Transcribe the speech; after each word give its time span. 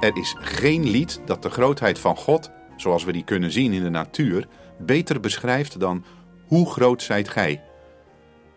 Er 0.00 0.16
is 0.16 0.34
geen 0.38 0.90
lied 0.90 1.20
dat 1.24 1.42
de 1.42 1.50
grootheid 1.50 1.98
van 1.98 2.16
God, 2.16 2.50
zoals 2.76 3.04
we 3.04 3.12
die 3.12 3.24
kunnen 3.24 3.50
zien 3.50 3.72
in 3.72 3.82
de 3.82 3.90
natuur, 3.90 4.48
beter 4.78 5.20
beschrijft 5.20 5.80
dan 5.80 6.04
Hoe 6.46 6.70
groot 6.70 7.02
zijt 7.02 7.28
gij? 7.28 7.62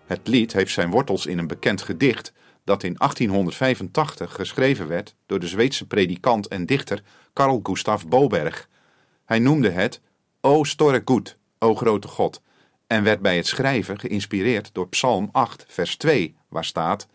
Het 0.05 0.27
lied 0.27 0.53
heeft 0.53 0.73
zijn 0.73 0.89
wortels 0.89 1.25
in 1.25 1.37
een 1.37 1.47
bekend 1.47 1.81
gedicht 1.81 2.33
dat 2.63 2.83
in 2.83 2.95
1885 2.97 4.34
geschreven 4.34 4.87
werd 4.87 5.15
door 5.25 5.39
de 5.39 5.48
Zweedse 5.48 5.87
predikant 5.87 6.48
en 6.48 6.65
dichter 6.65 7.03
Carl 7.34 7.59
Gustav 7.63 8.03
Boberg. 8.03 8.70
Hij 9.25 9.39
noemde 9.39 9.70
het 9.70 10.01
O 10.41 10.63
Storre 10.63 11.01
Goed, 11.05 11.37
O 11.59 11.75
grote 11.75 12.07
God, 12.07 12.41
en 12.87 13.03
werd 13.03 13.21
bij 13.21 13.35
het 13.35 13.48
schrijven 13.48 13.99
geïnspireerd 13.99 14.70
door 14.73 14.89
Psalm 14.89 15.29
8, 15.31 15.65
vers 15.67 15.95
2, 15.95 16.35
waar 16.49 16.65
staat: 16.65 17.07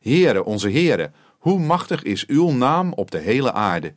Heere, 0.00 0.44
onze 0.44 0.70
Heere, 0.70 1.10
hoe 1.42 1.58
machtig 1.58 2.02
is 2.02 2.26
uw 2.26 2.50
naam 2.50 2.92
op 2.92 3.10
de 3.10 3.18
hele 3.18 3.52
aarde. 3.52 3.94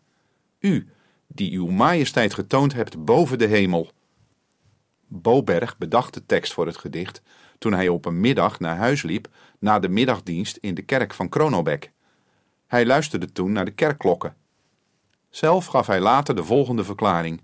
U, 0.59 0.89
die 1.27 1.57
uw 1.57 1.67
majesteit 1.67 2.33
getoond 2.33 2.73
hebt 2.73 3.05
boven 3.05 3.37
de 3.37 3.45
hemel. 3.45 3.91
Boberg 5.07 5.77
bedacht 5.77 6.13
de 6.13 6.25
tekst 6.25 6.53
voor 6.53 6.65
het 6.65 6.77
gedicht 6.77 7.21
toen 7.57 7.73
hij 7.73 7.87
op 7.87 8.05
een 8.05 8.19
middag 8.19 8.59
naar 8.59 8.77
huis 8.77 9.01
liep 9.01 9.27
na 9.59 9.79
de 9.79 9.89
middagdienst 9.89 10.57
in 10.57 10.73
de 10.73 10.81
kerk 10.81 11.13
van 11.13 11.29
Kronobek. 11.29 11.91
Hij 12.67 12.85
luisterde 12.85 13.31
toen 13.31 13.51
naar 13.51 13.65
de 13.65 13.71
kerkklokken. 13.71 14.35
Zelf 15.29 15.65
gaf 15.65 15.87
hij 15.87 15.99
later 15.99 16.35
de 16.35 16.43
volgende 16.43 16.83
verklaring. 16.83 17.41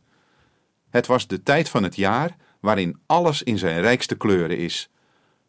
Het 0.90 1.08
was 1.08 1.28
de 1.28 1.44
tijd 1.44 1.70
van 1.70 1.84
het 1.84 1.96
jaar 1.96 2.36
waarin 2.60 3.00
alles 3.06 3.44
in 3.44 3.58
zijn 3.58 3.82
rijkste 3.82 4.18
kleuren 4.18 4.58
is. 4.58 4.90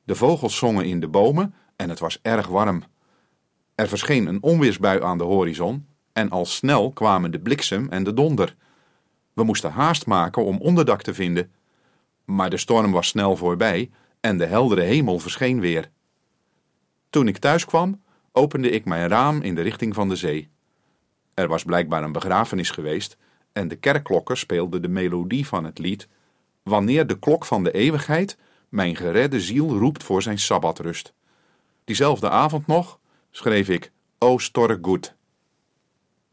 De 0.04 0.14
vogels 0.14 0.56
zongen 0.56 0.84
in 0.84 1.00
de 1.00 1.08
bomen 1.08 1.54
en 1.76 1.88
het 1.88 1.98
was 1.98 2.18
erg 2.22 2.46
warm. 2.46 2.82
Er 3.82 3.88
verscheen 3.88 4.26
een 4.26 4.42
onweersbui 4.42 5.02
aan 5.02 5.18
de 5.18 5.24
horizon 5.24 5.86
en 6.12 6.30
al 6.30 6.46
snel 6.46 6.92
kwamen 6.92 7.30
de 7.30 7.40
bliksem 7.40 7.88
en 7.90 8.04
de 8.04 8.14
donder. 8.14 8.56
We 9.32 9.44
moesten 9.44 9.72
haast 9.72 10.06
maken 10.06 10.44
om 10.44 10.58
onderdak 10.60 11.02
te 11.02 11.14
vinden. 11.14 11.52
Maar 12.24 12.50
de 12.50 12.56
storm 12.56 12.92
was 12.92 13.06
snel 13.06 13.36
voorbij 13.36 13.90
en 14.20 14.38
de 14.38 14.46
heldere 14.46 14.80
hemel 14.80 15.18
verscheen 15.18 15.60
weer. 15.60 15.90
Toen 17.10 17.28
ik 17.28 17.38
thuis 17.38 17.64
kwam, 17.64 18.02
opende 18.32 18.70
ik 18.70 18.84
mijn 18.84 19.08
raam 19.08 19.40
in 19.40 19.54
de 19.54 19.62
richting 19.62 19.94
van 19.94 20.08
de 20.08 20.16
zee. 20.16 20.48
Er 21.34 21.48
was 21.48 21.64
blijkbaar 21.64 22.02
een 22.02 22.12
begrafenis 22.12 22.70
geweest 22.70 23.16
en 23.52 23.68
de 23.68 23.76
kerkklokken 23.76 24.36
speelden 24.36 24.82
de 24.82 24.88
melodie 24.88 25.46
van 25.46 25.64
het 25.64 25.78
lied 25.78 26.08
Wanneer 26.62 27.06
de 27.06 27.18
klok 27.18 27.44
van 27.44 27.64
de 27.64 27.72
eeuwigheid 27.72 28.38
mijn 28.68 28.96
geredde 28.96 29.40
ziel 29.40 29.78
roept 29.78 30.02
voor 30.02 30.22
zijn 30.22 30.38
sabbatrust. 30.38 31.12
Diezelfde 31.84 32.30
avond 32.30 32.66
nog 32.66 33.00
schreef 33.32 33.68
ik 33.68 33.92
O 34.18 34.38
Storre 34.38 34.78
Goed. 34.82 35.14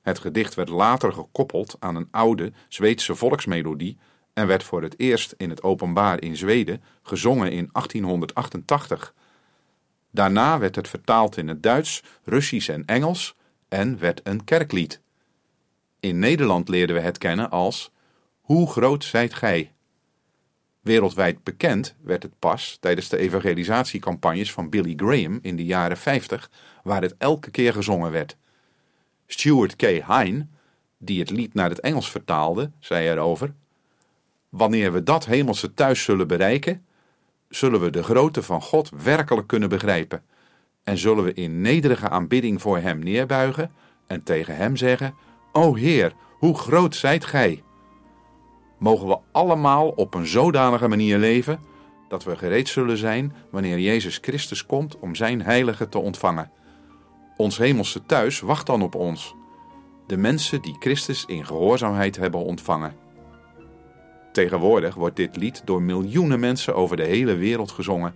Het 0.01 0.19
gedicht 0.19 0.53
werd 0.53 0.69
later 0.69 1.13
gekoppeld 1.13 1.75
aan 1.79 1.95
een 1.95 2.07
oude 2.11 2.51
Zweedse 2.67 3.15
volksmelodie 3.15 3.97
en 4.33 4.47
werd 4.47 4.63
voor 4.63 4.81
het 4.81 4.99
eerst 4.99 5.33
in 5.37 5.49
het 5.49 5.63
openbaar 5.63 6.21
in 6.21 6.37
Zweden 6.37 6.83
gezongen 7.01 7.51
in 7.51 7.69
1888. 7.71 9.13
Daarna 10.11 10.59
werd 10.59 10.75
het 10.75 10.87
vertaald 10.87 11.37
in 11.37 11.47
het 11.47 11.63
Duits, 11.63 12.03
Russisch 12.23 12.69
en 12.69 12.85
Engels 12.85 13.35
en 13.67 13.99
werd 13.99 14.21
een 14.23 14.43
kerklied. 14.43 15.01
In 15.99 16.19
Nederland 16.19 16.69
leerden 16.69 16.95
we 16.95 17.01
het 17.01 17.17
kennen 17.17 17.49
als 17.49 17.91
Hoe 18.41 18.71
groot 18.71 19.03
zijt 19.03 19.33
gij? 19.33 19.71
Wereldwijd 20.89 21.43
bekend 21.43 21.95
werd 22.01 22.23
het 22.23 22.39
pas 22.39 22.77
tijdens 22.79 23.09
de 23.09 23.17
evangelisatiecampagnes 23.17 24.51
van 24.51 24.69
Billy 24.69 24.93
Graham 24.95 25.39
in 25.41 25.55
de 25.55 25.65
jaren 25.65 25.97
50, 25.97 26.49
waar 26.83 27.01
het 27.01 27.15
elke 27.17 27.51
keer 27.51 27.73
gezongen 27.73 28.11
werd. 28.11 28.37
Stuart 29.27 29.75
K. 29.75 29.81
Hine, 29.81 30.47
die 30.97 31.19
het 31.19 31.29
lied 31.29 31.53
naar 31.53 31.69
het 31.69 31.79
Engels 31.79 32.11
vertaalde, 32.11 32.71
zei 32.79 33.09
erover: 33.09 33.53
Wanneer 34.49 34.93
we 34.93 35.03
dat 35.03 35.25
hemelse 35.25 35.73
thuis 35.73 36.03
zullen 36.03 36.27
bereiken, 36.27 36.85
zullen 37.49 37.81
we 37.81 37.89
de 37.89 38.03
grootte 38.03 38.43
van 38.43 38.61
God 38.61 38.89
werkelijk 39.03 39.47
kunnen 39.47 39.69
begrijpen 39.69 40.23
en 40.83 40.97
zullen 40.97 41.23
we 41.23 41.33
in 41.33 41.61
nederige 41.61 42.09
aanbidding 42.09 42.61
voor 42.61 42.77
Hem 42.77 42.99
neerbuigen 42.99 43.71
en 44.07 44.23
tegen 44.23 44.55
Hem 44.55 44.75
zeggen: 44.75 45.13
O 45.51 45.75
Heer, 45.75 46.13
hoe 46.37 46.57
groot 46.57 46.95
zijt 46.95 47.25
Gij! 47.25 47.63
Mogen 48.79 49.07
we 49.07 49.17
allemaal 49.31 49.89
op 49.89 50.13
een 50.13 50.27
zodanige 50.27 50.87
manier 50.87 51.17
leven 51.17 51.59
dat 52.07 52.23
we 52.23 52.37
gereed 52.37 52.67
zullen 52.67 52.97
zijn 52.97 53.33
wanneer 53.49 53.79
Jezus 53.79 54.17
Christus 54.21 54.65
komt 54.65 54.99
om 54.99 55.15
Zijn 55.15 55.41
heilige 55.41 55.89
te 55.89 55.97
ontvangen. 55.97 56.51
Ons 57.37 57.57
hemelse 57.57 58.05
thuis 58.05 58.39
wacht 58.39 58.65
dan 58.65 58.81
op 58.81 58.95
ons, 58.95 59.35
de 60.07 60.17
mensen 60.17 60.61
die 60.61 60.75
Christus 60.79 61.25
in 61.25 61.45
gehoorzaamheid 61.45 62.17
hebben 62.17 62.43
ontvangen. 62.43 62.95
Tegenwoordig 64.31 64.95
wordt 64.95 65.15
dit 65.15 65.35
lied 65.35 65.61
door 65.65 65.81
miljoenen 65.81 66.39
mensen 66.39 66.75
over 66.75 66.97
de 66.97 67.05
hele 67.05 67.35
wereld 67.35 67.71
gezongen. 67.71 68.15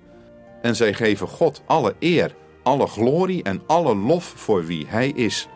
En 0.61 0.75
zij 0.75 0.93
geven 0.93 1.27
God 1.27 1.61
alle 1.65 1.95
eer, 1.99 2.35
alle 2.63 2.87
glorie 2.87 3.43
en 3.43 3.61
alle 3.67 3.95
lof 3.95 4.23
voor 4.23 4.65
wie 4.65 4.85
Hij 4.87 5.09
is, 5.09 5.47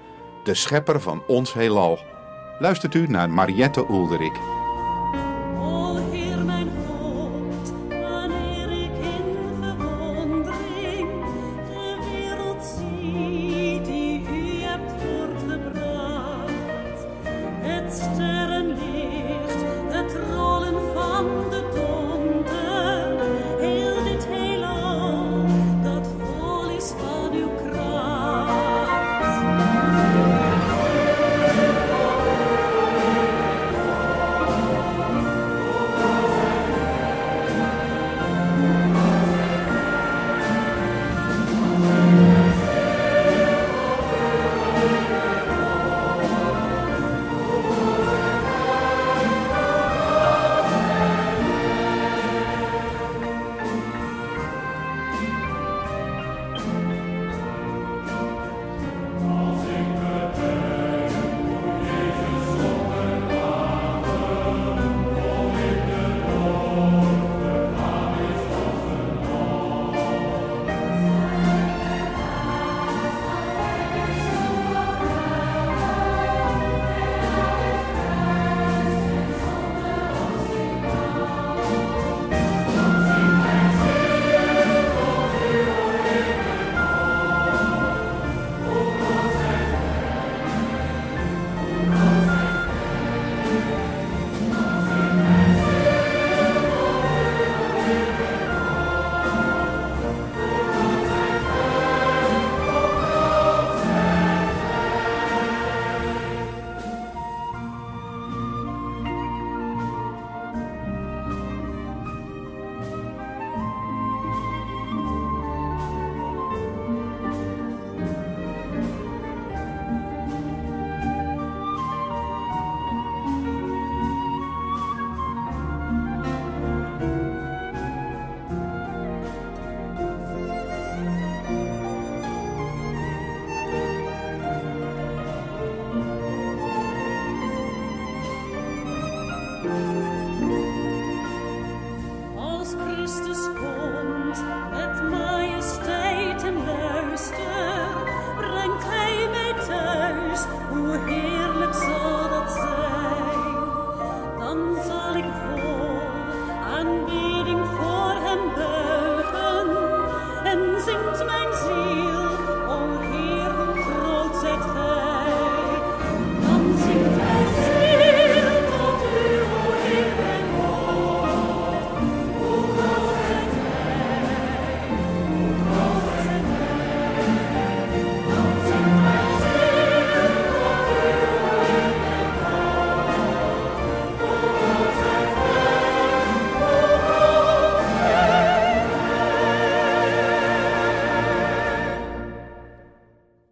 de 0.44 0.53
schepper 0.53 1.01
van 1.01 1.24
ons 1.28 1.53
heelal. 1.53 2.00
Luistert 2.59 2.94
u 2.94 3.07
naar 3.07 3.29
Mariette 3.29 3.85
Ulderik. 3.89 4.56
letzte 17.88 18.47